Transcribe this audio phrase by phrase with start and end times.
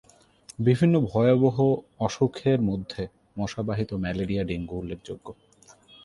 [0.59, 1.57] বিভিন্ন ভয়াবহ
[1.99, 3.03] অসুখের মধ্যে
[3.39, 5.27] মশা বাহিত ম্যালেরিয়া, ডেঙ্গু উল্লেখযোগ্য।